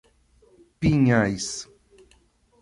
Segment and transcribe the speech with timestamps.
[0.79, 1.67] Pinhais